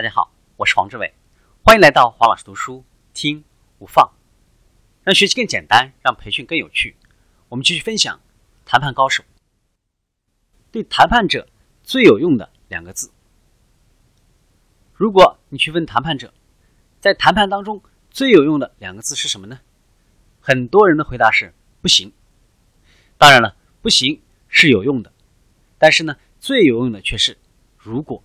[0.00, 1.12] 大家好，我是黄志伟，
[1.62, 2.82] 欢迎来到黄老师读书
[3.12, 3.44] 听
[3.80, 4.10] 无放，
[5.04, 6.96] 让学习更简单，让培训更有趣。
[7.50, 8.18] 我们继续分享
[8.64, 9.22] 谈判高手
[10.72, 11.46] 对谈判者
[11.82, 13.12] 最有用的两个字。
[14.94, 16.32] 如果你去问谈判者，
[16.98, 19.60] 在谈判当中最有用的两个字是什么呢？
[20.40, 22.10] 很多人的回答是不行。
[23.18, 25.12] 当然了，不行是有用的，
[25.76, 27.36] 但是呢，最有用的却是
[27.76, 28.24] 如果。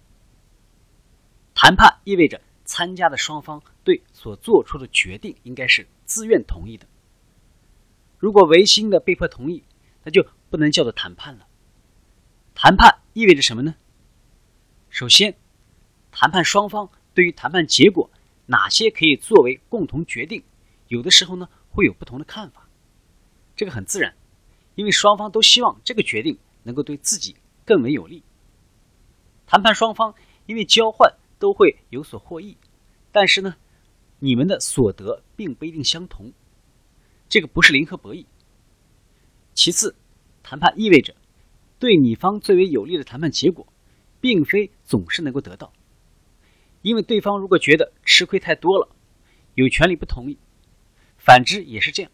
[1.66, 6.86] 谈判意味着参加的双方对所做出的决定应该是自愿同意的。
[8.20, 9.64] 如果违心的被迫同意，
[10.04, 11.48] 那就不能叫做谈判了。
[12.54, 13.74] 谈判意味着什么呢？
[14.92, 15.36] 首先，
[16.12, 18.12] 谈判双方对于谈判结果
[18.46, 20.44] 哪些可以作为共同决定，
[20.90, 22.70] 有的时候呢会有不同的看法，
[23.56, 24.14] 这个很自然，
[24.76, 28.22] 因为双方都希望这个决定能够对自己更为有利。
[29.48, 30.14] 谈判双方
[30.46, 31.12] 因为交换。
[31.38, 32.58] 都会有所获益，
[33.12, 33.56] 但是呢，
[34.20, 36.32] 你们的所得并不一定相同，
[37.28, 38.26] 这个不是零和博弈。
[39.54, 39.96] 其次，
[40.44, 41.16] 谈判意味着
[41.80, 43.68] 对你方最为有利的谈判结果，
[44.20, 45.72] 并非总是能够得到，
[46.82, 48.90] 因为对方如果觉得吃亏太多了，
[49.54, 50.38] 有权利不同意；
[51.18, 52.12] 反之也是这样，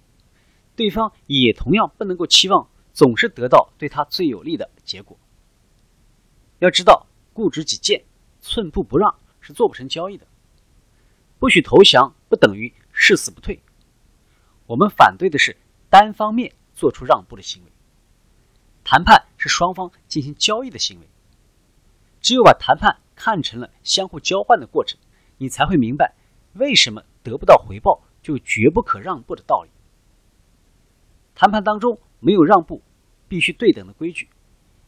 [0.76, 5.18] 对方也同样不能够期望总是得到对他最有利的结果。
[6.60, 8.04] 要知道，固执己见。
[8.42, 10.28] 寸步不让是做不成交易的，
[11.40, 13.62] 不许投降不等于誓死不退。
[14.66, 15.56] 我们反对的是
[15.90, 17.72] 单方面做出让步的行为。
[18.84, 21.08] 谈判是双方进行交易的行为，
[22.20, 25.00] 只有把谈判看成了相互交换的过程，
[25.38, 26.16] 你才会明白
[26.54, 29.70] 为什么得不到回报就绝不可让步的道理。
[31.36, 32.82] 谈判当中没有让步
[33.28, 34.30] 必须对等的规矩，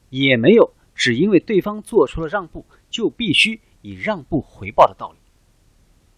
[0.10, 0.73] 也没有
[1.04, 2.66] 只因为对方做出了让步。
[2.94, 5.18] 就必须以让步回报的道理。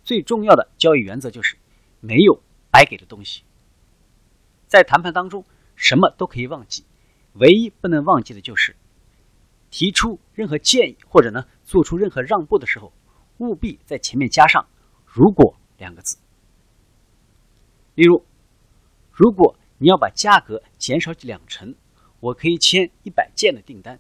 [0.04, 1.58] 最重要的交易原则就是
[2.02, 3.44] 没有白给的东西。
[4.68, 5.46] 在谈判当中，
[5.78, 6.84] 什么都可以忘记，
[7.36, 8.76] 唯一不能忘记的就是
[9.72, 12.92] 提出任何建议或者呢做出任何让步的时候，
[13.38, 14.68] 务必在前面加上
[15.08, 16.18] “如果”两个字。
[17.94, 18.26] 例如，
[19.14, 21.74] 如果你要把价格减少两成，
[22.20, 23.98] 我可以签一百件的订单。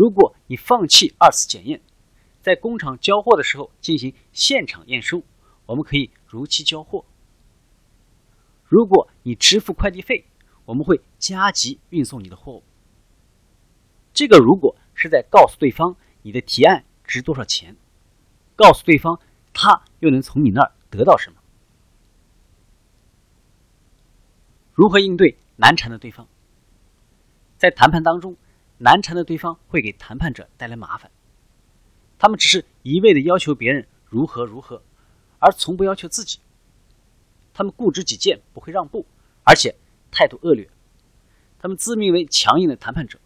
[0.00, 1.82] 如果你放弃二次检验，
[2.40, 5.22] 在工厂交货的时候进行现场验收，
[5.66, 7.04] 我们可以如期交货。
[8.64, 10.24] 如果你支付快递费，
[10.64, 12.62] 我们会加急运送你的货物。
[14.14, 17.76] 这个如果是在告诉对方你的提案值多少钱，
[18.56, 19.20] 告诉对方
[19.52, 21.36] 他又能从你那儿得到什么。
[24.72, 26.26] 如何应对难缠的对方？
[27.58, 28.34] 在谈判当中。
[28.82, 31.10] 难缠的对方会给谈判者带来麻烦，
[32.18, 34.82] 他们只是一味的要求别人如何如何，
[35.38, 36.38] 而从不要求自己。
[37.52, 39.04] 他们固执己见，不会让步，
[39.44, 39.74] 而且
[40.10, 40.66] 态度恶劣。
[41.58, 43.18] 他们自命为强硬的谈判者，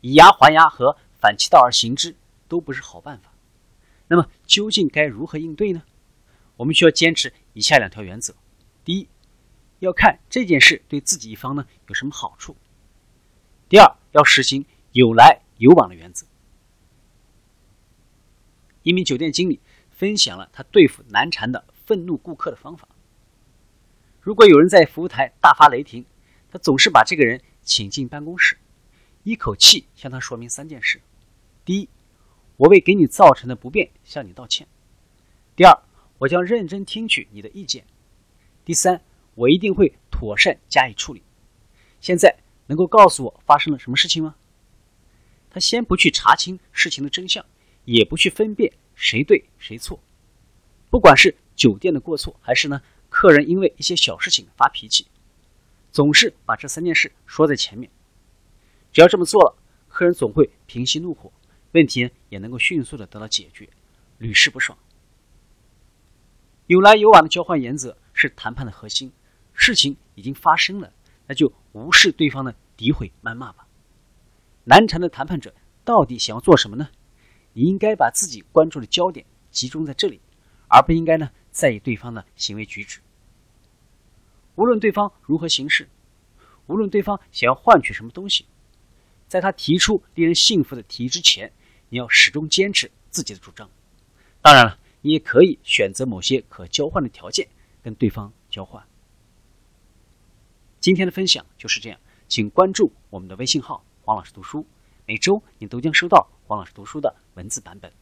[0.00, 2.16] 以牙还牙和反其道而行之
[2.48, 3.30] 都不是好办法。
[4.08, 5.82] 那么究竟该如何应对呢？
[6.56, 8.34] 我们需要坚持以下两条原则：
[8.84, 9.06] 第一，
[9.80, 12.54] 要看这件事对自己一方呢有什么好处；
[13.68, 14.01] 第二。
[14.12, 16.26] 要实行有来有往的原则。
[18.82, 22.88] 一名酒店经理分享了他对付难缠的愤怒顾客的方法。
[24.20, 26.04] 如果有人在服务台大发雷霆，
[26.50, 28.58] 他总是把这个人请进办公室，
[29.22, 31.00] 一口气向他说明三件事：
[31.64, 31.88] 第一，
[32.56, 34.66] 我为给你造成的不便向你道歉；
[35.56, 35.82] 第二，
[36.18, 37.82] 我将认真听取你的意见；
[38.64, 39.00] 第三，
[39.34, 41.22] 我一定会妥善加以处理。
[42.00, 42.41] 现在。
[42.72, 44.34] 能够告诉我发生了什么事情吗？
[45.50, 47.44] 他先不去查清事情的真相，
[47.84, 50.00] 也不去分辨谁对谁错。
[50.88, 55.06] 不管是酒店的过错，还是呢客人因为一些小事情发脾气，
[55.90, 57.90] 总是把这三件事说在前面。
[58.90, 59.54] 只要这么做了，
[59.86, 61.30] 客人总会平息怒火，
[61.72, 63.68] 问题也能够迅速的得到解决，
[64.16, 64.78] 屡试不爽。
[66.68, 69.12] 有来有往的交换原则是谈判的核心。
[69.52, 70.90] 事情已经发生了，
[71.26, 72.54] 那就无视对方的。
[72.76, 73.66] 诋毁、谩骂吧。
[74.64, 75.54] 难缠的谈判者
[75.84, 76.88] 到底想要做什么呢？
[77.52, 80.20] 你应该把自己关注的焦点集中在这里，
[80.68, 83.00] 而不应该呢在意对方的行为举止。
[84.54, 85.88] 无论对方如何行事，
[86.66, 88.46] 无论对方想要换取什么东西，
[89.28, 91.52] 在他提出令人信服的提议之前，
[91.88, 93.68] 你要始终坚持自己的主张。
[94.40, 97.48] 当然了，你也可以选择某些可交换的条件
[97.82, 98.82] 跟对方交换。
[100.80, 101.98] 今天的分享就是这样。
[102.32, 104.64] 请关注我们的微信号“黄老师读书”，
[105.04, 107.92] 每周你都将收到黄老师读书的文字版本。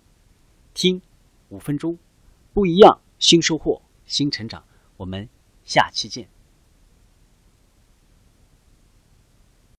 [0.73, 1.03] 听
[1.49, 1.99] 五分钟，
[2.53, 4.63] 不一样，新收获，新成长。
[4.99, 5.29] 我们
[5.65, 6.29] 下期见。